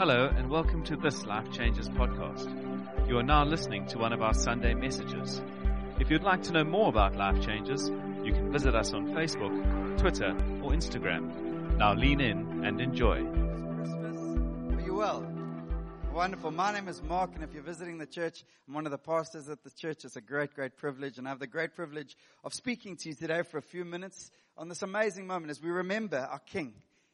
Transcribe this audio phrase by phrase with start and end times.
[0.00, 2.48] Hello, and welcome to this Life Changes podcast.
[3.06, 5.42] You are now listening to one of our Sunday messages.
[5.98, 7.90] If you'd like to know more about Life Changes,
[8.24, 10.30] you can visit us on Facebook, Twitter,
[10.62, 11.76] or Instagram.
[11.76, 13.22] Now lean in and enjoy.
[13.76, 14.78] Christmas.
[14.78, 15.30] Are you well?
[16.14, 16.50] Wonderful.
[16.50, 19.50] My name is Mark, and if you're visiting the church, I'm one of the pastors
[19.50, 20.06] at the church.
[20.06, 23.14] It's a great, great privilege, and I have the great privilege of speaking to you
[23.14, 26.72] today for a few minutes on this amazing moment as we remember our King.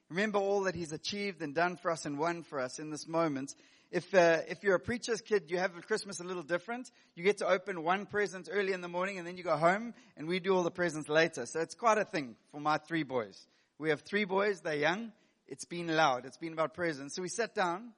[0.09, 3.09] Remember all that He's achieved and done for us and won for us in this
[3.09, 3.55] moment.
[3.91, 6.91] If uh, if you're a preacher's kid, you have Christmas a little different.
[7.15, 9.95] You get to open one present early in the morning, and then you go home,
[10.17, 11.47] and we do all the presents later.
[11.47, 13.47] So it's quite a thing for my three boys.
[13.79, 14.61] We have three boys.
[14.61, 15.13] They're young.
[15.49, 16.25] It's been loud.
[16.25, 17.15] It's been about presents.
[17.15, 17.93] So we sat down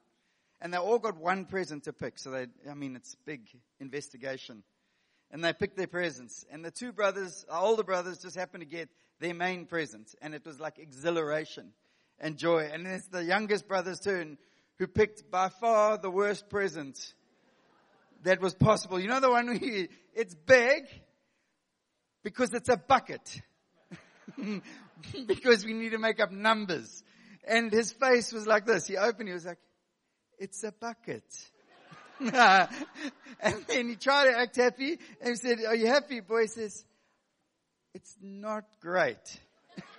[0.61, 2.19] and they all got one present to pick.
[2.19, 3.47] So they, I mean, it's big
[3.79, 4.63] investigation.
[5.31, 6.45] And they picked their presents.
[6.51, 8.89] And the two brothers, our older brothers, just happened to get
[9.19, 10.13] their main present.
[10.21, 11.71] And it was like exhilaration
[12.19, 12.69] and joy.
[12.71, 14.37] And it's the youngest brother's turn
[14.77, 17.13] who picked by far the worst present
[18.23, 18.99] that was possible.
[18.99, 20.83] You know the one we, it's big
[22.23, 23.41] because it's a bucket.
[25.25, 27.03] because we need to make up numbers.
[27.47, 28.87] And his face was like this.
[28.87, 29.59] He opened, he was like,
[30.37, 31.23] it's a bucket.
[32.19, 32.69] and
[33.67, 36.19] then he tried to act happy and he said, are you happy?
[36.19, 36.83] Boy says,
[37.93, 39.39] it's not great.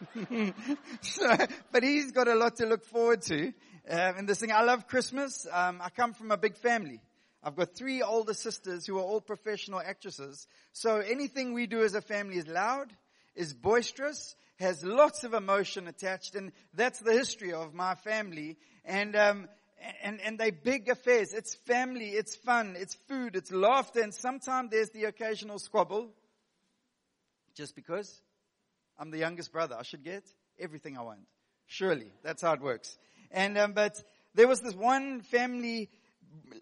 [1.01, 1.37] so,
[1.73, 3.53] but he's got a lot to look forward to.
[3.89, 5.47] Um, in this thing, I love Christmas.
[5.51, 7.01] Um, I come from a big family.
[7.43, 10.47] I've got three older sisters who are all professional actresses.
[10.73, 12.93] So anything we do as a family is loud,
[13.34, 18.59] is boisterous, has lots of emotion attached, and that's the history of my family.
[18.84, 19.48] And um,
[20.03, 21.33] and, and they big affairs.
[21.33, 26.11] It's family, it's fun, it's food, it's laughter, and sometimes there's the occasional squabble.
[27.55, 28.21] Just because
[29.01, 30.23] I'm the youngest brother, I should get
[30.59, 31.20] everything I want.
[31.67, 32.98] Surely, that's how it works.
[33.31, 34.01] And um, but
[34.34, 35.89] there was this one family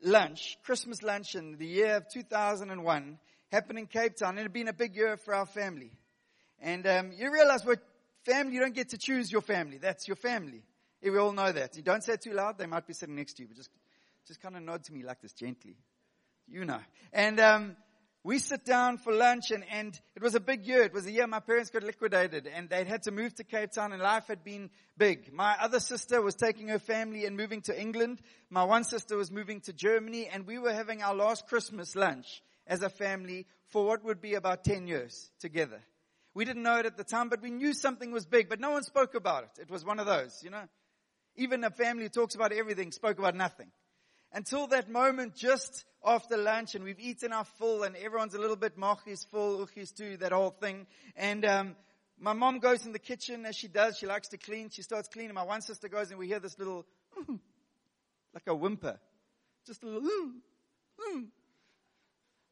[0.03, 3.19] lunch, Christmas lunch in the year of 2001,
[3.51, 5.91] happened in Cape Town, it had been a big year for our family.
[6.61, 7.81] And um, you realize what
[8.25, 9.79] family, you don't get to choose your family.
[9.79, 10.63] That's your family.
[11.03, 11.77] We all know that.
[11.77, 12.59] You don't say it too loud.
[12.59, 13.71] They might be sitting next to you, but just,
[14.27, 15.77] just kind of nod to me like this gently.
[16.49, 16.81] You know.
[17.13, 17.77] And, um,
[18.29, 20.83] we sit down for lunch and, and it was a big year.
[20.83, 23.71] It was a year my parents got liquidated and they'd had to move to Cape
[23.73, 24.69] Town and life had been
[24.99, 25.33] big.
[25.33, 28.21] My other sister was taking her family and moving to England.
[28.51, 32.43] My one sister was moving to Germany and we were having our last Christmas lunch
[32.67, 35.81] as a family for what would be about 10 years together.
[36.35, 38.73] We didn't know it at the time, but we knew something was big, but no
[38.73, 39.63] one spoke about it.
[39.63, 40.65] It was one of those, you know.
[41.37, 43.71] Even a family who talks about everything spoke about nothing.
[44.33, 48.57] Until that moment just after lunch and we've eaten our full and everyone's a little
[48.57, 50.87] bit moch is full, is too, that whole thing.
[51.17, 51.77] And, um,
[52.21, 53.97] my mom goes in the kitchen as she does.
[53.97, 54.71] She likes to clean.
[54.71, 55.35] She starts cleaning.
[55.35, 56.85] My one sister goes and we hear this little,
[58.35, 58.99] like a whimper.
[59.67, 60.33] Just a little, mm,
[61.15, 61.27] mm.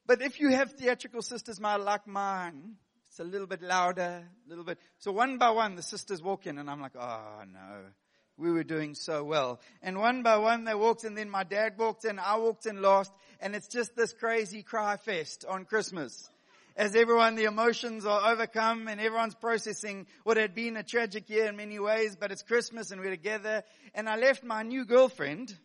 [0.07, 2.77] But if you have theatrical sisters, my, like mine,
[3.09, 4.79] it's a little bit louder, a little bit.
[4.99, 7.87] So one by one, the sisters walk in and I'm like, oh no
[8.39, 9.61] we were doing so well.
[9.83, 12.83] And one by one they walked and then my dad walked in, I walked in
[12.83, 16.31] last, and it's just this crazy cry fest on Christmas.
[16.77, 21.47] As everyone, the emotions are overcome and everyone's processing what had been a tragic year
[21.47, 23.63] in many ways, but it's Christmas and we're together.
[23.95, 25.57] And I left my new girlfriend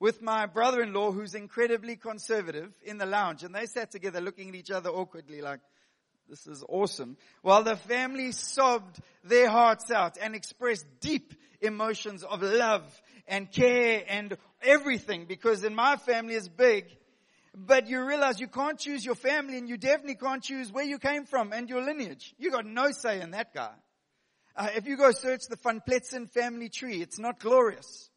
[0.00, 4.54] with my brother-in-law who's incredibly conservative in the lounge and they sat together looking at
[4.54, 5.60] each other awkwardly like,
[6.28, 7.16] this is awesome.
[7.42, 12.82] While the family sobbed their hearts out and expressed deep emotions of love
[13.26, 16.86] and care and everything because in my family is big.
[17.56, 20.98] But you realize you can't choose your family and you definitely can't choose where you
[20.98, 22.34] came from and your lineage.
[22.36, 23.70] You got no say in that guy.
[24.56, 28.10] Uh, if you go search the Van Pletzen family tree, it's not glorious.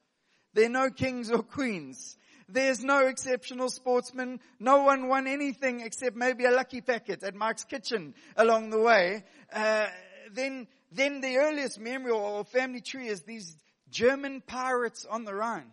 [0.53, 2.17] There are no kings or queens.
[2.49, 4.39] There's no exceptional sportsman.
[4.59, 9.23] No one won anything except maybe a lucky packet at Mike's Kitchen along the way.
[9.51, 9.87] Uh,
[10.31, 13.57] then, then the earliest memory or family tree is these
[13.89, 15.71] German pirates on the Rhine.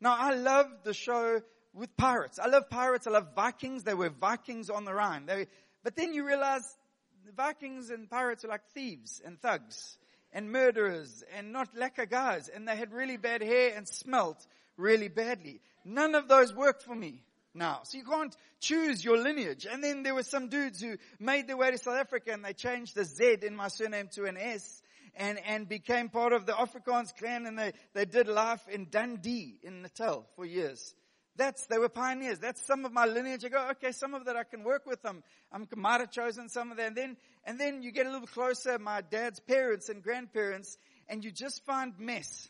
[0.00, 1.40] Now I love the show
[1.72, 2.38] with pirates.
[2.38, 3.06] I love pirates.
[3.06, 3.84] I love Vikings.
[3.84, 5.26] They were Vikings on the Rhine.
[5.26, 5.46] They,
[5.82, 6.76] but then you realize
[7.24, 9.96] the Vikings and pirates are like thieves and thugs
[10.32, 12.48] and murderers and not lacquer guys.
[12.48, 14.46] And they had really bad hair and smelt
[14.78, 15.60] really badly.
[15.84, 17.22] None of those work for me
[17.54, 17.80] now.
[17.82, 19.66] So you can't choose your lineage.
[19.70, 22.54] And then there were some dudes who made their way to South Africa and they
[22.54, 24.82] changed the Z in my surname to an S
[25.16, 29.58] and, and became part of the Afrikaans clan and they, they did life in Dundee
[29.62, 30.94] in Natal for years.
[31.36, 32.40] That's, they were pioneers.
[32.40, 33.44] That's some of my lineage.
[33.44, 35.22] I go, okay, some of that I can work with them.
[35.52, 36.88] I'm, might have chosen some of that.
[36.88, 40.76] And then, and then you get a little closer, my dad's parents and grandparents,
[41.08, 42.48] and you just find mess.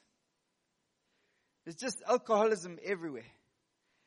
[1.69, 3.27] There's just alcoholism everywhere.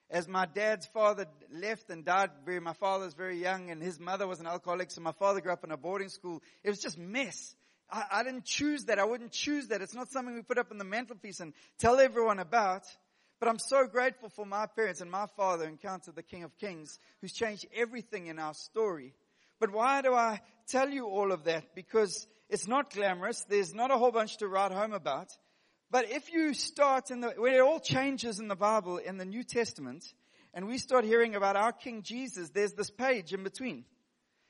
[0.09, 3.99] As my dad's father left and died very, my father was very young and his
[3.99, 6.41] mother was an alcoholic, so my father grew up in a boarding school.
[6.63, 7.55] It was just mess.
[7.87, 8.97] I, I didn't choose that.
[8.97, 9.79] I wouldn't choose that.
[9.79, 12.81] It's not something we put up on the mantelpiece and tell everyone about.
[13.39, 16.97] But I'm so grateful for my parents and my father encountered the King of Kings
[17.21, 19.13] who's changed everything in our story.
[19.59, 21.75] But why do I tell you all of that?
[21.75, 23.45] Because it's not glamorous.
[23.47, 25.27] There's not a whole bunch to write home about.
[25.91, 29.25] But if you start in the, where it all changes in the Bible, in the
[29.25, 30.05] New Testament,
[30.53, 33.83] and we start hearing about our King Jesus, there's this page in between.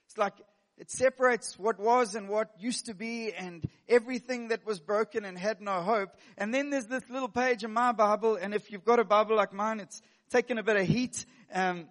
[0.05, 0.33] It's like,
[0.77, 5.35] it separates what was and what used to be and everything that was broken and
[5.35, 6.09] had no hope.
[6.37, 9.35] And then there's this little page in my Bible, and if you've got a Bible
[9.35, 11.25] like mine, it's taken a bit of heat.
[11.51, 11.87] Um,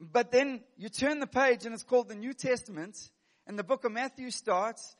[0.00, 2.98] but then you turn the page and it's called the New Testament
[3.46, 4.96] and the book of Matthew starts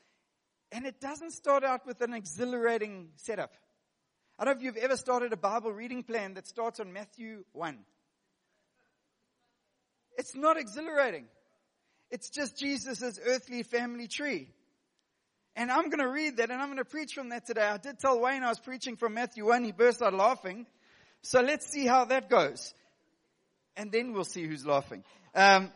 [0.71, 3.53] and it doesn't start out with an exhilarating setup.
[4.37, 7.43] I don't know if you've ever started a Bible reading plan that starts on Matthew
[7.53, 7.77] 1.
[10.17, 11.25] It's not exhilarating.
[12.11, 14.49] It's just Jesus' earthly family tree.
[15.55, 17.63] And I'm going to read that and I'm going to preach from that today.
[17.63, 19.63] I did tell Wayne I was preaching from Matthew 1.
[19.63, 20.65] He burst out laughing.
[21.21, 22.73] So let's see how that goes
[23.77, 25.03] and then we'll see who's laughing.
[25.33, 25.71] Um,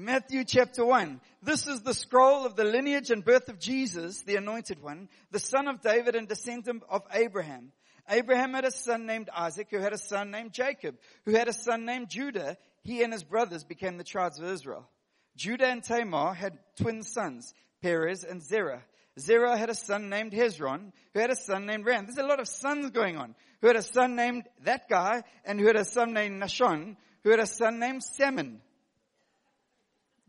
[0.00, 1.20] Matthew chapter 1.
[1.42, 5.38] This is the scroll of the lineage and birth of Jesus, the anointed one, the
[5.38, 7.70] son of David and descendant of Abraham.
[8.08, 11.52] Abraham had a son named Isaac, who had a son named Jacob, who had a
[11.52, 12.56] son named Judah.
[12.82, 14.88] He and his brothers became the tribes of Israel.
[15.36, 18.82] Judah and Tamar had twin sons, Perez and Zerah.
[19.18, 22.06] Zerah had a son named Hezron, who had a son named Ram.
[22.06, 23.34] There's a lot of sons going on.
[23.60, 27.30] Who had a son named that guy, and who had a son named Nahshon, who
[27.32, 28.62] had a son named Salmon.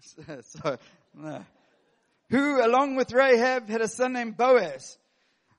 [0.42, 0.78] so,
[1.14, 1.46] no.
[2.30, 4.98] Who, along with Rahab, had a son named Boaz.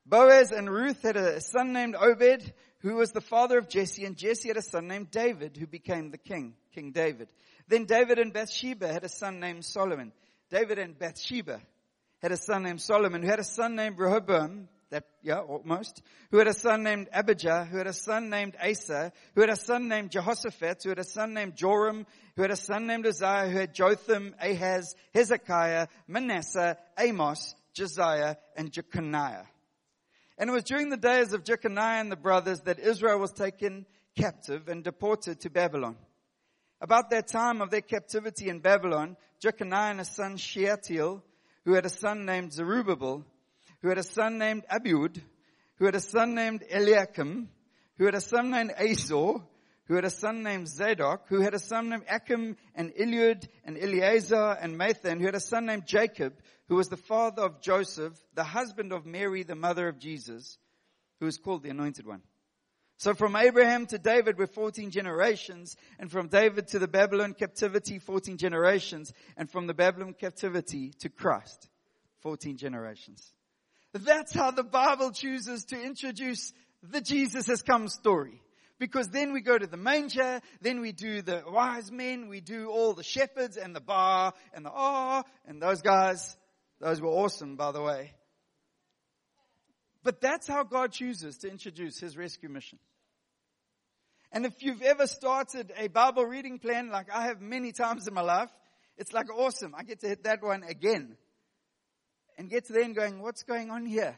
[0.05, 4.17] Boaz and Ruth had a son named Obed, who was the father of Jesse, and
[4.17, 7.29] Jesse had a son named David, who became the king, King David.
[7.67, 10.11] Then David and Bathsheba had a son named Solomon.
[10.49, 11.61] David and Bathsheba
[12.21, 16.37] had a son named Solomon, who had a son named Rehoboam, that, yeah, almost, who
[16.37, 19.87] had a son named Abijah, who had a son named Asa, who had a son
[19.87, 22.05] named Jehoshaphat, who had a son named Joram,
[22.35, 28.71] who had a son named Uzziah, who had Jotham, Ahaz, Hezekiah, Manasseh, Amos, Josiah, and
[28.71, 29.45] Jeconiah.
[30.37, 33.87] And it was during the days of Jeconiah and the brothers that Israel was taken
[34.15, 35.97] captive and deported to Babylon.
[36.81, 41.23] About that time of their captivity in Babylon, Jeconiah and his son Shealtiel
[41.65, 43.25] who had a son named Zerubbabel,
[43.83, 45.21] who had a son named Abiud,
[45.75, 47.49] who had a son named Eliakim,
[47.97, 49.43] who had a son named Azor,
[49.85, 53.77] who had a son named Zadok, who had a son named Achim and Eliud and
[53.77, 56.33] Eleazar and Matthan, who had a son named Jacob,
[56.69, 60.57] who was the father of Joseph, the husband of Mary, the mother of Jesus,
[61.19, 62.21] who is called the Anointed One.
[62.95, 67.99] So from Abraham to David we're 14 generations, and from David to the Babylon captivity
[67.99, 71.67] 14 generations, and from the Babylon captivity to Christ
[72.21, 73.33] 14 generations.
[73.93, 76.51] That's how the Bible chooses to introduce
[76.81, 78.41] the Jesus has come story.
[78.79, 82.69] Because then we go to the manger, then we do the wise men, we do
[82.69, 86.35] all the shepherds and the bar and the ah, and those guys.
[86.81, 88.13] Those were awesome, by the way.
[90.03, 92.79] But that's how God chooses to introduce his rescue mission.
[94.33, 98.13] And if you've ever started a Bible reading plan like I have many times in
[98.13, 98.49] my life,
[98.97, 99.73] it's like awesome.
[99.77, 101.15] I get to hit that one again.
[102.37, 104.17] And get to the end going, what's going on here?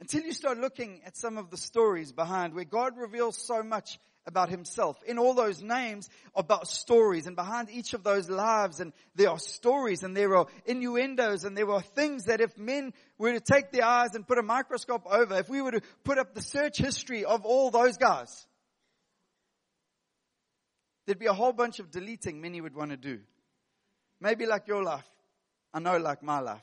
[0.00, 3.98] Until you start looking at some of the stories behind where God reveals so much
[4.26, 5.02] about himself.
[5.06, 9.38] In all those names about stories and behind each of those lives and there are
[9.38, 13.70] stories and there are innuendos and there are things that if men were to take
[13.70, 16.78] their eyes and put a microscope over, if we were to put up the search
[16.78, 18.46] history of all those guys,
[21.06, 23.20] there'd be a whole bunch of deleting many would want to do.
[24.20, 25.08] Maybe like your life.
[25.74, 26.62] I know like my life.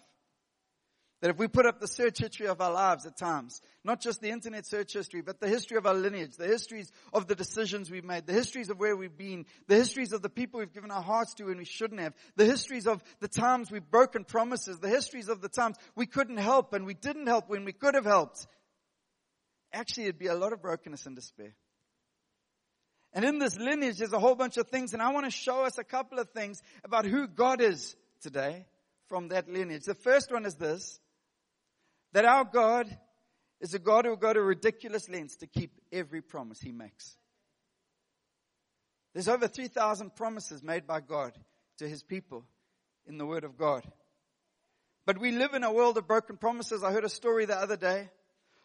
[1.20, 4.22] That if we put up the search history of our lives at times, not just
[4.22, 7.92] the internet search history, but the history of our lineage, the histories of the decisions
[7.92, 10.90] we've made, the histories of where we've been, the histories of the people we've given
[10.90, 14.80] our hearts to and we shouldn't have, the histories of the times we've broken promises,
[14.80, 17.94] the histories of the times we couldn't help and we didn't help when we could
[17.94, 18.48] have helped.
[19.74, 21.54] Actually, it'd be a lot of brokenness and despair.
[23.14, 25.66] And in this lineage, there's a whole bunch of things, and I want to show
[25.66, 28.66] us a couple of things about who God is today
[29.12, 29.84] from that lineage.
[29.84, 31.02] The first one is this
[32.14, 32.88] that our God
[33.60, 37.18] is a God who will go to ridiculous lengths to keep every promise he makes.
[39.14, 41.34] There's over 3,000 promises made by God
[41.80, 42.46] to his people
[43.06, 43.84] in the Word of God.
[45.06, 46.82] But we live in a world of broken promises.
[46.82, 48.10] I heard a story the other day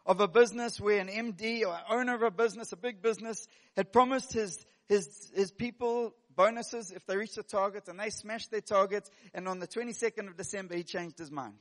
[0.05, 3.93] of a business where an MD or owner of a business, a big business, had
[3.93, 8.61] promised his, his, his people bonuses if they reached the target and they smashed their
[8.61, 11.59] targets and on the 22nd of December he changed his mind.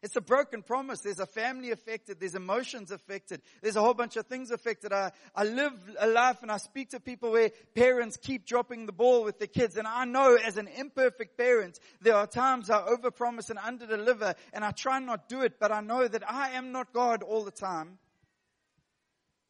[0.00, 1.00] It's a broken promise.
[1.00, 2.20] There's a family affected.
[2.20, 3.42] There's emotions affected.
[3.62, 4.92] There's a whole bunch of things affected.
[4.92, 8.92] I, I live a life and I speak to people where parents keep dropping the
[8.92, 9.76] ball with their kids.
[9.76, 14.64] And I know as an imperfect parent, there are times I overpromise and underdeliver and
[14.64, 17.50] I try not do it, but I know that I am not God all the
[17.50, 17.98] time.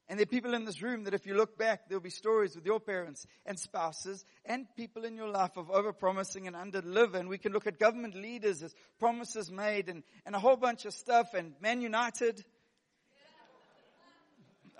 [0.08, 2.54] And there are people in this room that if you look back, there'll be stories
[2.56, 7.16] with your parents and spouses and people in your life of overpromising and underdeliver.
[7.16, 10.86] And we can look at government leaders as promises made and, and a whole bunch
[10.86, 12.42] of stuff and Man United.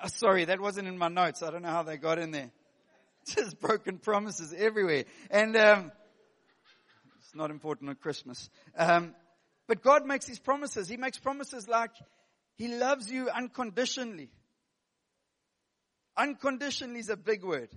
[0.03, 1.43] Oh, sorry, that wasn't in my notes.
[1.43, 2.51] I don't know how they got in there.
[3.27, 5.05] Just broken promises everywhere.
[5.31, 5.93] And, um,
[7.19, 8.49] it's not important at Christmas.
[8.79, 9.15] Um,
[9.67, 10.89] but God makes these promises.
[10.89, 11.91] He makes promises like
[12.57, 14.31] He loves you unconditionally.
[16.19, 17.71] Unconditionally is a big word.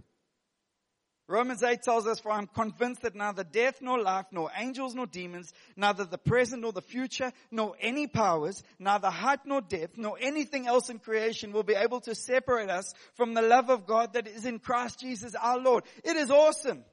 [1.28, 5.06] Romans 8 tells us, for I'm convinced that neither death nor life, nor angels nor
[5.06, 10.18] demons, neither the present nor the future, nor any powers, neither height nor depth, nor
[10.20, 14.14] anything else in creation will be able to separate us from the love of God
[14.14, 15.86] that is in Christ Jesus our Lord.
[16.04, 16.84] It is awesome.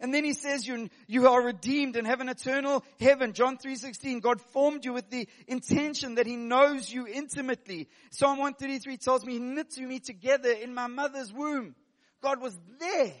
[0.00, 3.32] And then he says you, you are redeemed and have an eternal heaven.
[3.32, 7.88] John 3.16, God formed you with the intention that he knows you intimately.
[8.10, 11.74] Psalm 133 tells me he knit me together in my mother's womb.
[12.22, 13.12] God was there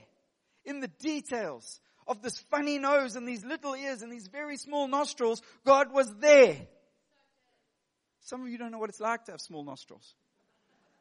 [0.64, 4.88] in the details of this funny nose and these little ears and these very small
[4.88, 5.42] nostrils.
[5.64, 6.56] God was there.
[8.22, 10.14] Some of you don't know what it's like to have small nostrils.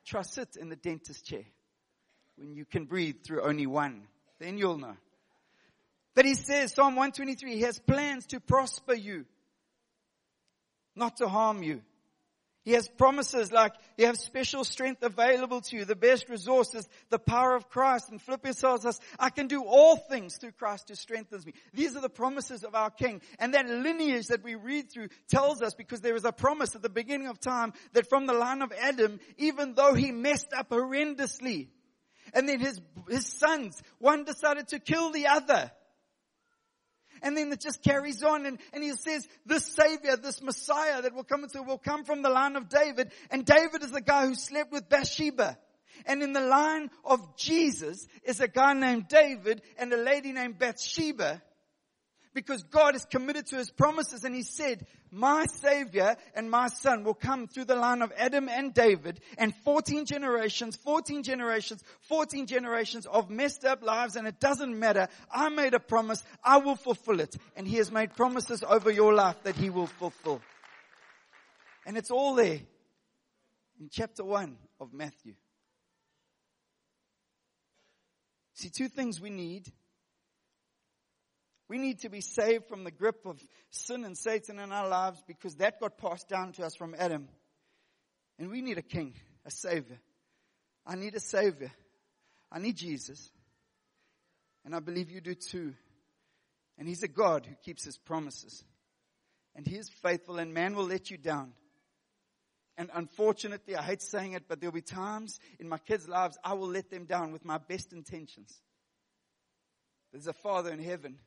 [0.05, 1.43] Try sit in the dentist chair
[2.37, 4.03] when you can breathe through only one.
[4.39, 4.95] Then you'll know.
[6.17, 9.25] But he says, Psalm 123, he has plans to prosper you,
[10.95, 11.83] not to harm you.
[12.63, 15.85] He has promises like you have special strength available to you.
[15.85, 18.09] The best resources, the power of Christ.
[18.09, 21.53] And Philippians tells us, I can do all things through Christ who strengthens me.
[21.71, 23.21] These are the promises of our King.
[23.37, 26.81] And that lineage that we read through tells us because there is a promise at
[26.81, 30.71] the beginning of time that from the line of Adam, even though he messed up
[30.71, 31.67] horrendously,
[32.33, 35.71] and then his, his sons, one decided to kill the other.
[37.21, 41.13] And then it just carries on and, and he says, this savior, this messiah that
[41.13, 43.11] will come into will come from the line of David.
[43.31, 45.57] And David is the guy who slept with Bathsheba.
[46.05, 50.59] And in the line of Jesus is a guy named David and a lady named
[50.59, 51.41] Bathsheba
[52.37, 57.03] because God is committed to his promises and he said, my savior and my son
[57.03, 62.45] will come through the line of Adam and David and 14 generations, 14 generations, 14
[62.45, 65.07] generations of messed up lives and it doesn't matter.
[65.31, 66.23] I made a promise.
[66.43, 67.35] I will fulfill it.
[67.55, 70.39] And he has made promises over your life that he will fulfill.
[71.87, 72.59] And it's all there
[73.79, 75.33] in chapter one of Matthew.
[78.53, 79.71] See, two things we need
[81.69, 85.21] we need to be saved from the grip of sin and Satan in our lives
[85.27, 87.27] because that got passed down to us from Adam.
[88.39, 89.13] And we need a king,
[89.45, 89.99] a savior.
[90.85, 91.71] I need a savior.
[92.51, 93.29] I need Jesus.
[94.63, 95.73] And I believe you do too.
[96.77, 98.63] And he's a God who keeps his promises.
[99.55, 101.51] And he is faithful and man will let you down.
[102.77, 106.53] And unfortunately, I hate saying it, but there'll be times in my kids' lives I
[106.53, 108.55] will let them down with my best intentions.
[110.13, 111.17] There's a father in heaven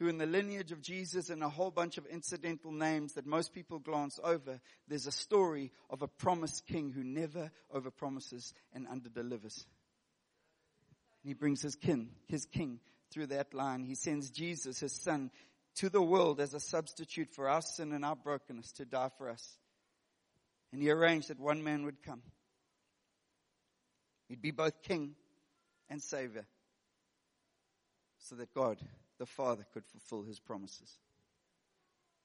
[0.00, 3.52] who in the lineage of Jesus and a whole bunch of incidental names that most
[3.52, 9.66] people glance over, there's a story of a promised king who never overpromises and underdelivers.
[11.22, 12.80] He brings his king, his king
[13.12, 13.84] through that line.
[13.84, 15.30] He sends Jesus, his son,
[15.76, 19.28] to the world as a substitute for our sin and our brokenness to die for
[19.28, 19.58] us.
[20.72, 22.22] And he arranged that one man would come.
[24.30, 25.14] He'd be both king
[25.90, 26.46] and savior
[28.18, 28.78] so that God
[29.20, 30.90] the Father could fulfill his promises.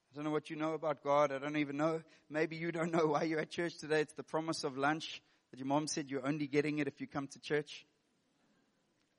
[0.10, 1.34] I don't know what you know about God.
[1.34, 2.02] I don't even know.
[2.30, 4.00] Maybe you don't know why you're at church today.
[4.00, 5.22] It's the promise of lunch
[5.52, 7.86] that your mom said you're only getting it if you come to church.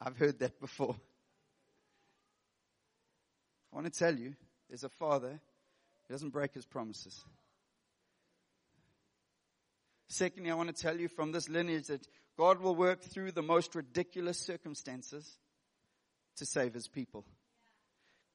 [0.01, 0.97] I've heard that before.
[3.71, 4.35] I want to tell you,
[4.71, 5.39] there's a father
[6.09, 7.23] who doesn't break his promises.
[10.09, 13.43] Secondly, I want to tell you from this lineage that God will work through the
[13.43, 15.31] most ridiculous circumstances
[16.37, 17.27] to save his people.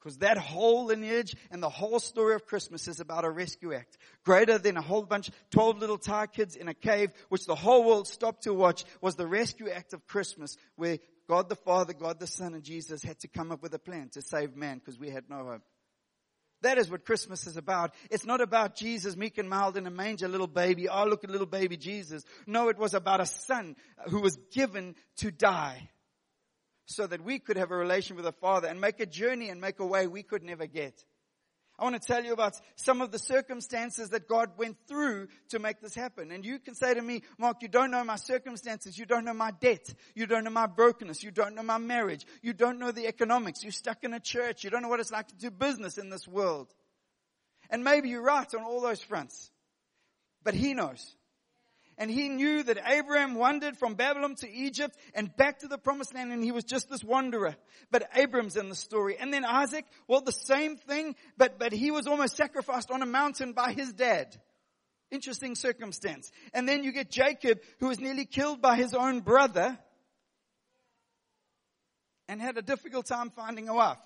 [0.01, 3.98] Because that whole lineage and the whole story of Christmas is about a rescue act.
[4.25, 7.84] Greater than a whole bunch, 12 little Thai kids in a cave, which the whole
[7.84, 10.98] world stopped to watch, was the rescue act of Christmas, where
[11.29, 14.10] God the Father, God the Son, and Jesus had to come up with a plan
[14.13, 15.62] to save man because we had no hope.
[16.63, 17.93] That is what Christmas is about.
[18.10, 20.89] It's not about Jesus meek and mild in a manger, little baby.
[20.89, 22.24] Oh, look at little baby Jesus.
[22.48, 23.75] No, it was about a son
[24.10, 25.90] who was given to die
[26.85, 29.61] so that we could have a relation with the Father and make a journey and
[29.61, 31.03] make a way we could never get.
[31.81, 35.57] I want to tell you about some of the circumstances that God went through to
[35.57, 36.31] make this happen.
[36.31, 39.00] And you can say to me, Mark, you don't know my circumstances.
[39.00, 39.91] You don't know my debt.
[40.13, 41.23] You don't know my brokenness.
[41.23, 42.23] You don't know my marriage.
[42.43, 43.63] You don't know the economics.
[43.63, 44.63] You're stuck in a church.
[44.63, 46.71] You don't know what it's like to do business in this world.
[47.71, 49.50] And maybe you're right on all those fronts.
[50.43, 51.15] But He knows
[52.01, 56.15] and he knew that Abraham wandered from Babylon to Egypt and back to the promised
[56.15, 57.55] land and he was just this wanderer.
[57.91, 59.17] But Abram's in the story.
[59.20, 63.05] And then Isaac, well the same thing, but, but he was almost sacrificed on a
[63.05, 64.36] mountain by his dad.
[65.12, 66.31] Interesting circumstance.
[66.55, 69.77] And then you get Jacob who was nearly killed by his own brother
[72.27, 74.00] and had a difficult time finding a wife.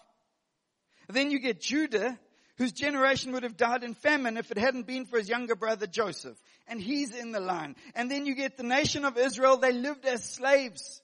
[1.07, 2.19] Then you get Judah
[2.57, 5.87] whose generation would have died in famine if it hadn't been for his younger brother
[5.87, 6.37] Joseph.
[6.67, 7.75] And he's in the line.
[7.93, 11.01] And then you get the nation of Israel, they lived as slaves.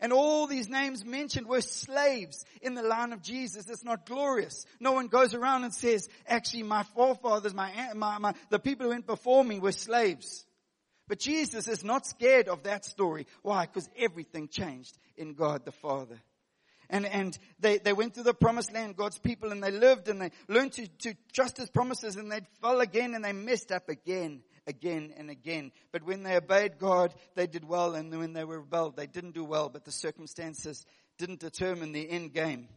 [0.00, 3.68] And all these names mentioned were slaves in the line of Jesus.
[3.68, 4.64] It's not glorious.
[4.78, 8.90] No one goes around and says, actually my forefathers, my, my, my, the people who
[8.90, 10.44] went before me were slaves.
[11.08, 13.26] But Jesus is not scared of that story.
[13.42, 13.66] Why?
[13.66, 16.20] Because everything changed in God the Father
[16.90, 20.20] and, and they, they went to the promised land, God's people, and they lived and
[20.20, 23.88] they learned to, to trust His promises and they fell again and they messed up
[23.88, 25.72] again, again and again.
[25.90, 29.34] But when they obeyed God, they did well and when they were rebelled, they didn't
[29.34, 30.84] do well, but the circumstances
[31.18, 32.68] didn't determine the end game.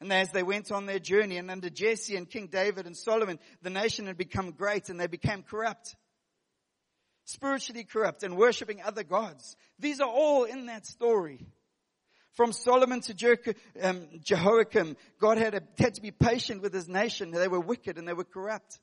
[0.00, 3.38] And as they went on their journey and under Jesse and King David and Solomon,
[3.62, 5.94] the nation had become great and they became corrupt.
[7.24, 9.56] Spiritually corrupt and worshipping other gods.
[9.78, 11.46] These are all in that story.
[12.32, 17.30] From Solomon to um, Jehoiakim, God had, a, had to be patient with his nation.
[17.30, 18.80] They were wicked and they were corrupt.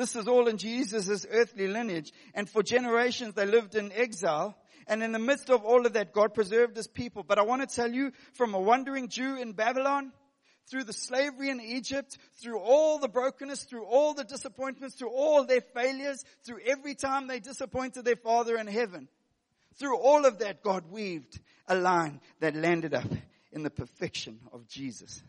[0.00, 2.10] This is all in Jesus' earthly lineage.
[2.32, 4.56] And for generations they lived in exile.
[4.86, 7.22] And in the midst of all of that, God preserved his people.
[7.22, 10.12] But I want to tell you, from a wandering Jew in Babylon,
[10.70, 15.44] through the slavery in Egypt, through all the brokenness, through all the disappointments, through all
[15.44, 19.06] their failures, through every time they disappointed their Father in heaven,
[19.78, 23.12] through all of that, God weaved a line that landed up
[23.52, 25.22] in the perfection of Jesus.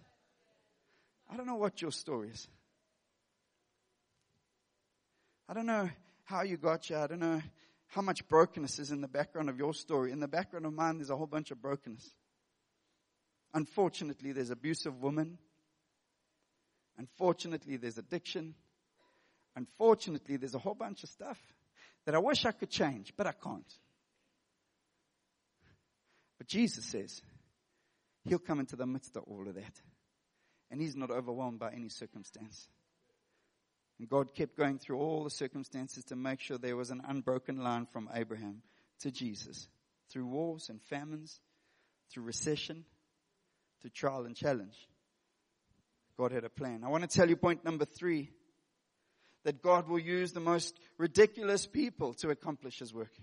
[1.30, 2.48] I don't know what your story is.
[5.52, 5.90] I don't know
[6.24, 7.00] how you got here.
[7.00, 7.42] I don't know
[7.88, 10.14] how much brokenness is in the background of your story.
[10.14, 12.10] In the background of mine, there's a whole bunch of brokenness.
[13.54, 15.38] Unfortunately, there's abusive women.
[16.98, 18.56] Unfortunately, there's addiction.
[19.54, 21.38] Unfortunately, there's a whole bunch of stuff
[22.06, 23.74] that I wish I could change, but I can't.
[26.38, 27.22] But Jesus says
[28.24, 29.82] he'll come into the midst of all of that.
[30.70, 32.70] And he's not overwhelmed by any circumstance.
[34.02, 37.58] And God kept going through all the circumstances to make sure there was an unbroken
[37.58, 38.64] line from Abraham
[39.02, 39.70] to Jesus
[40.10, 41.40] through wars and famines,
[42.10, 42.84] through recession,
[43.80, 44.74] through trial and challenge.
[46.18, 46.82] God had a plan.
[46.84, 48.32] I want to tell you point number three
[49.44, 53.14] that God will use the most ridiculous people to accomplish his work.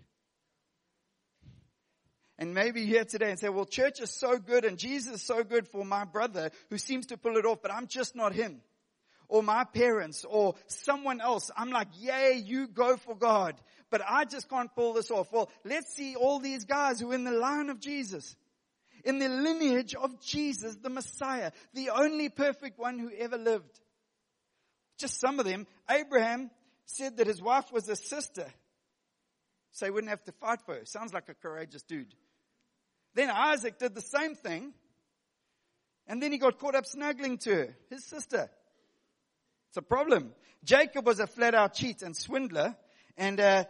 [2.38, 5.42] And maybe here today and say, well, church is so good and Jesus is so
[5.42, 8.60] good for my brother who seems to pull it off, but I'm just not him.
[9.28, 11.50] Or my parents or someone else.
[11.56, 13.54] I'm like, yay, you go for God.
[13.90, 15.32] But I just can't pull this off.
[15.32, 18.36] Well, let's see all these guys who are in the line of Jesus.
[19.04, 23.80] In the lineage of Jesus, the Messiah, the only perfect one who ever lived.
[24.98, 25.66] Just some of them.
[25.90, 26.50] Abraham
[26.86, 28.46] said that his wife was a sister.
[29.72, 30.84] So he wouldn't have to fight for her.
[30.84, 32.12] Sounds like a courageous dude.
[33.14, 34.72] Then Isaac did the same thing.
[36.06, 38.50] And then he got caught up snuggling to her, his sister.
[39.68, 40.32] It's a problem.
[40.64, 42.76] Jacob was a flat out cheat and swindler.
[43.16, 43.64] And uh,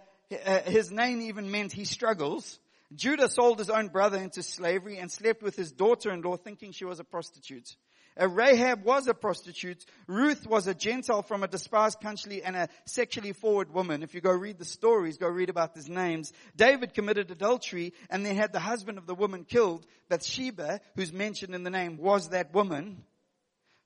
[0.44, 2.58] uh, his name even meant he struggles.
[2.94, 7.00] Judah sold his own brother into slavery and slept with his daughter-in-law thinking she was
[7.00, 7.76] a prostitute.
[8.20, 9.84] Rahab was a prostitute.
[10.08, 14.02] Ruth was a Gentile from a despised country and a sexually forward woman.
[14.02, 16.32] If you go read the stories, go read about these names.
[16.56, 19.86] David committed adultery and then had the husband of the woman killed.
[20.08, 23.04] Bathsheba, who's mentioned in the name, was that woman.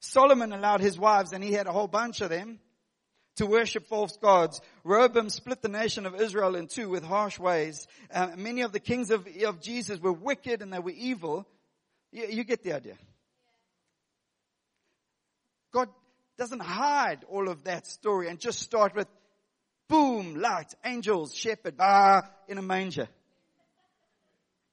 [0.03, 2.59] Solomon allowed his wives, and he had a whole bunch of them,
[3.37, 4.61] to worship false gods.
[4.85, 7.87] Rehoboam split the nation of Israel in two with harsh ways.
[8.13, 11.47] Uh, many of the kings of, of Jesus were wicked and they were evil.
[12.11, 12.97] You, you get the idea.
[15.73, 15.89] God
[16.37, 19.09] doesn't hide all of that story and just start with
[19.89, 23.09] boom, light, angels, shepherd, ah, in a manger.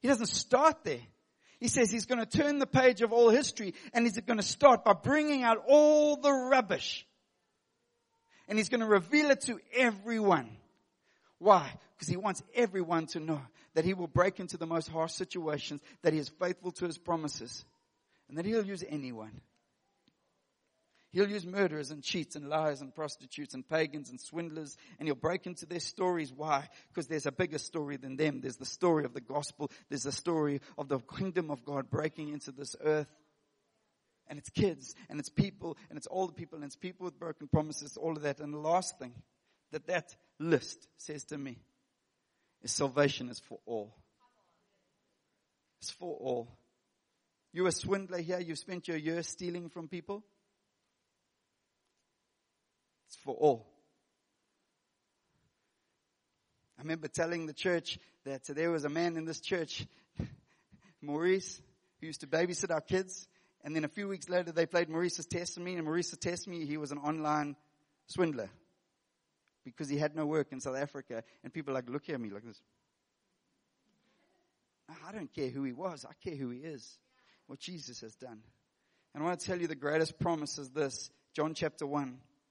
[0.02, 1.02] He doesn't start there.
[1.60, 4.46] He says he's going to turn the page of all history and he's going to
[4.46, 7.06] start by bringing out all the rubbish.
[8.48, 10.50] And he's going to reveal it to everyone.
[11.38, 11.72] Why?
[11.96, 13.42] Because he wants everyone to know
[13.74, 16.98] that he will break into the most harsh situations, that he is faithful to his
[16.98, 17.64] promises,
[18.28, 19.42] and that he'll use anyone.
[21.12, 25.16] He'll use murderers and cheats and liars and prostitutes and pagans and swindlers and he'll
[25.16, 26.32] break into their stories.
[26.32, 26.70] Why?
[26.90, 28.42] Because there's a bigger story than them.
[28.42, 29.72] There's the story of the gospel.
[29.90, 33.10] There's the story of the kingdom of God breaking into this earth.
[34.28, 37.48] And it's kids and it's people and it's older people and it's people with broken
[37.48, 38.40] promises, all of that.
[38.40, 39.14] And the last thing
[39.72, 41.58] that that list says to me
[42.62, 43.96] is salvation is for all.
[45.82, 46.56] It's for all.
[47.52, 48.40] You're a swindler here.
[48.40, 50.24] You've spent your years stealing from people.
[53.24, 53.66] For all.
[56.78, 59.86] I remember telling the church that there was a man in this church,
[61.02, 61.62] Maurice,
[62.00, 63.28] who used to babysit our kids.
[63.64, 66.92] And then a few weeks later, they played Maurice's testimony, and Maurice's testimony, he was
[66.92, 67.58] an online
[68.08, 68.50] swindler
[69.66, 71.24] because he had no work in South Africa.
[71.44, 72.62] And people like, look at me like this.
[75.08, 76.06] I don't care who he was.
[76.10, 76.98] I care who he is.
[77.48, 78.40] What Jesus has done.
[79.14, 81.10] And I want to tell you the greatest promise is this.
[81.36, 82.18] John chapter 1.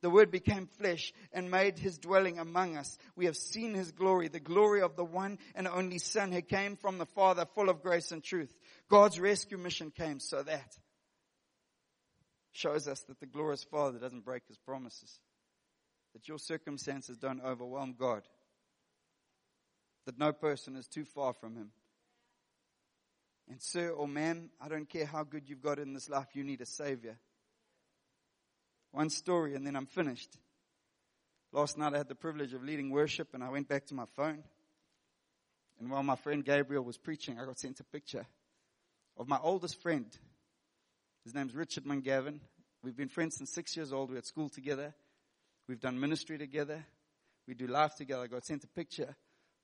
[0.00, 2.98] The Word became flesh and made His dwelling among us.
[3.16, 6.76] We have seen His glory, the glory of the one and only Son who came
[6.76, 8.54] from the Father full of grace and truth.
[8.88, 10.76] God's rescue mission came so that
[12.52, 15.20] shows us that the glorious Father doesn't break His promises.
[16.14, 18.22] That your circumstances don't overwhelm God.
[20.06, 21.70] That no person is too far from Him.
[23.48, 26.44] And sir or ma'am, I don't care how good you've got in this life, you
[26.44, 27.18] need a Savior.
[28.92, 30.38] One story and then I'm finished.
[31.52, 34.06] Last night I had the privilege of leading worship and I went back to my
[34.16, 34.42] phone.
[35.80, 38.26] And while my friend Gabriel was preaching, I got sent a picture
[39.16, 40.06] of my oldest friend.
[41.24, 42.40] His name's Richard Mungavin.
[42.82, 44.10] We've been friends since six years old.
[44.10, 44.94] We're at school together.
[45.68, 46.84] We've done ministry together.
[47.46, 48.22] We do life together.
[48.22, 49.16] I got sent a picture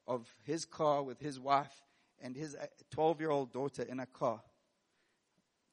[0.07, 1.73] of his car with his wife
[2.23, 4.41] and his uh, 12 year old daughter in a car.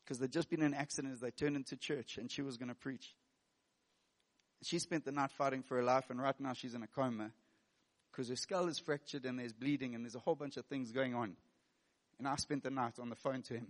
[0.03, 2.57] Because they'd just been in an accident as they turned into church and she was
[2.57, 3.15] going to preach.
[4.63, 7.31] She spent the night fighting for her life, and right now she's in a coma
[8.11, 10.91] because her skull is fractured and there's bleeding and there's a whole bunch of things
[10.91, 11.35] going on.
[12.19, 13.67] And I spent the night on the phone to him.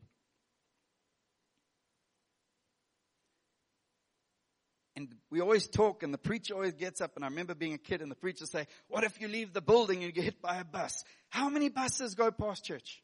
[4.97, 7.15] And we always talk, and the preacher always gets up.
[7.15, 9.62] And I remember being a kid, and the preacher say, "What if you leave the
[9.62, 11.04] building and you get hit by a bus?
[11.30, 13.01] How many buses go past church?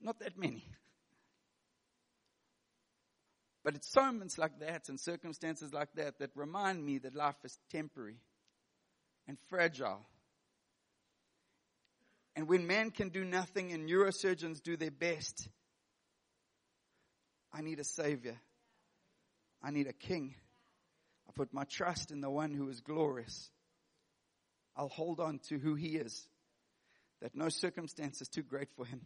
[0.00, 0.68] Not that many.
[3.66, 7.58] But it's moments like that and circumstances like that that remind me that life is
[7.72, 8.20] temporary
[9.26, 10.06] and fragile.
[12.36, 15.48] And when man can do nothing and neurosurgeons do their best,
[17.52, 18.36] I need a savior.
[19.60, 20.36] I need a king.
[21.28, 23.50] I put my trust in the one who is glorious.
[24.76, 26.28] I'll hold on to who he is,
[27.20, 29.00] that no circumstance is too great for him.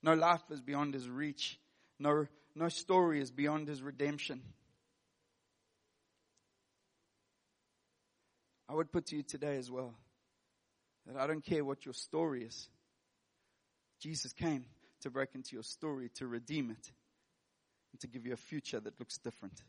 [0.00, 1.58] No life is beyond his reach.
[1.98, 4.42] No, no story is beyond his redemption.
[8.68, 9.94] I would put to you today as well
[11.06, 12.68] that I don't care what your story is.
[14.00, 14.64] Jesus came
[15.02, 16.90] to break into your story, to redeem it,
[17.92, 19.62] and to give you a future that looks different.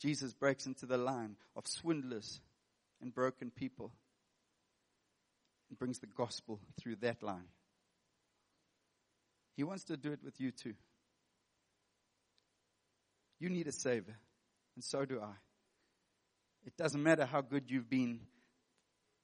[0.00, 2.40] Jesus breaks into the line of swindlers
[3.00, 3.92] and broken people
[5.68, 7.48] and brings the gospel through that line.
[9.56, 10.74] He wants to do it with you too.
[13.38, 14.16] You need a Savior,
[14.74, 15.32] and so do I.
[16.64, 18.20] It doesn't matter how good you've been.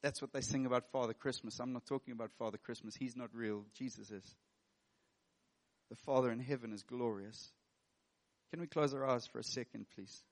[0.02, 1.58] That's what they sing about Father Christmas.
[1.60, 2.94] I'm not talking about Father Christmas.
[2.94, 3.64] He's not real.
[3.76, 4.34] Jesus is.
[5.90, 7.50] The Father in heaven is glorious.
[8.50, 10.22] Can we close our eyes for a second, please?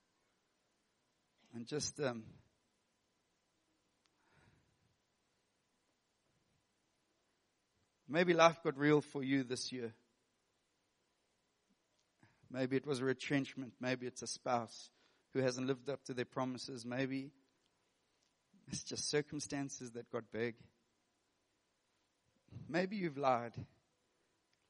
[1.55, 2.23] And just um,
[8.09, 9.93] maybe life got real for you this year.
[12.51, 13.75] Maybe it was a retrenchment.
[13.81, 14.91] Maybe it's a spouse
[15.33, 16.85] who hasn't lived up to their promises.
[16.85, 17.31] Maybe
[18.69, 20.57] it's just circumstances that got big.
[22.69, 23.53] Maybe you've lied.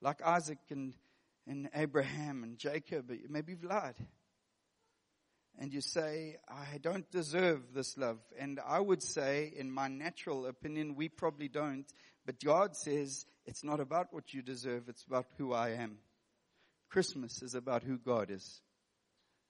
[0.03, 0.95] Like Isaac and,
[1.47, 3.97] and Abraham and Jacob, maybe you've lied.
[5.59, 8.19] And you say, I don't deserve this love.
[8.38, 11.85] And I would say, in my natural opinion, we probably don't.
[12.25, 15.99] But God says, it's not about what you deserve, it's about who I am.
[16.90, 18.61] Christmas is about who God is,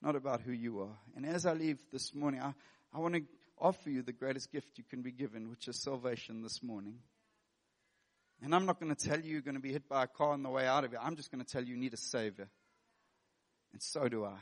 [0.02, 0.98] not about who you are.
[1.16, 2.52] And as I leave this morning, I,
[2.94, 3.22] I want to
[3.58, 6.98] offer you the greatest gift you can be given, which is salvation this morning.
[8.42, 10.32] And I'm not going to tell you you're going to be hit by a car
[10.32, 10.98] on the way out of it.
[11.02, 12.48] I'm just going to tell you you need a savior.
[13.72, 14.38] And so do I.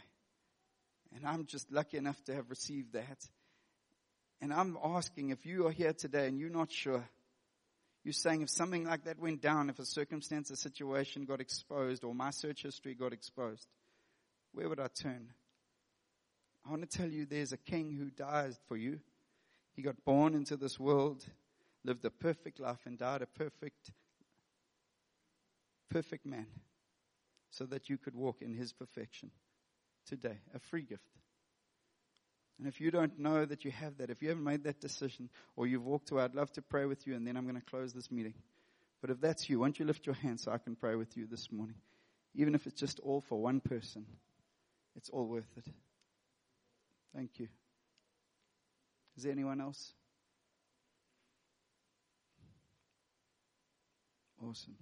[1.14, 3.18] And I'm just lucky enough to have received that.
[4.40, 7.04] And I'm asking if you are here today and you're not sure,
[8.04, 12.04] you're saying if something like that went down, if a circumstance, a situation got exposed,
[12.04, 13.66] or my search history got exposed,
[14.52, 15.28] where would I turn?
[16.66, 19.00] I want to tell you there's a king who died for you.
[19.74, 21.24] He got born into this world
[21.84, 23.92] lived a perfect life and died a perfect,
[25.90, 26.46] perfect man
[27.50, 29.30] so that you could walk in his perfection
[30.06, 30.38] today.
[30.54, 31.08] A free gift.
[32.59, 35.31] And if you don't know that you have that, if you haven't made that decision
[35.55, 37.71] or you've walked away, I'd love to pray with you and then I'm going to
[37.71, 38.35] close this meeting.
[39.01, 41.27] But if that's you, won't you lift your hand so I can pray with you
[41.27, 41.77] this morning?
[42.35, 44.07] Even if it's just all for one person,
[44.97, 45.66] it's all worth it.
[47.14, 47.49] Thank you.
[49.16, 49.92] Is there anyone else?
[54.42, 54.77] Awesome.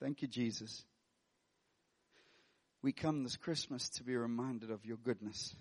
[0.00, 0.84] Thank you, Jesus.
[2.82, 5.54] We come this Christmas to be reminded of your goodness,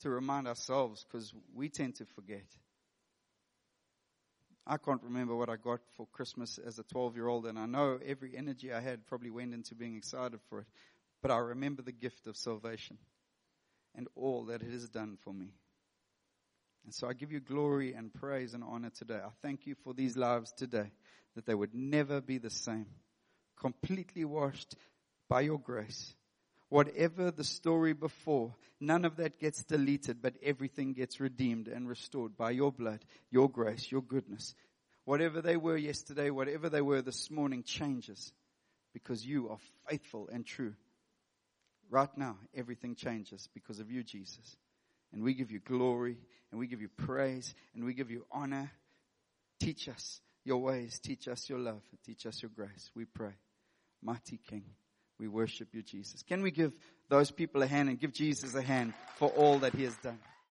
[0.00, 2.46] to remind ourselves because we tend to forget.
[4.66, 7.66] I can't remember what I got for Christmas as a 12 year old, and I
[7.66, 10.66] know every energy I had probably went into being excited for it.
[11.20, 12.98] But I remember the gift of salvation
[13.94, 15.52] and all that it has done for me.
[16.84, 19.18] And so I give you glory and praise and honor today.
[19.22, 20.92] I thank you for these lives today,
[21.34, 22.86] that they would never be the same.
[23.58, 24.74] Completely washed
[25.28, 26.14] by your grace.
[26.68, 32.36] Whatever the story before, none of that gets deleted, but everything gets redeemed and restored
[32.36, 34.54] by your blood, your grace, your goodness.
[35.04, 38.32] Whatever they were yesterday, whatever they were this morning changes
[38.92, 40.74] because you are faithful and true.
[41.90, 44.56] Right now, everything changes because of you, Jesus.
[45.12, 46.18] And we give you glory
[46.50, 48.70] and we give you praise and we give you honor.
[49.60, 50.98] Teach us your ways.
[50.98, 51.82] Teach us your love.
[52.04, 52.90] Teach us your grace.
[52.94, 53.32] We pray.
[54.02, 54.64] Mighty King,
[55.18, 56.22] we worship you, Jesus.
[56.22, 56.72] Can we give
[57.08, 60.18] those people a hand and give Jesus a hand for all that he has done?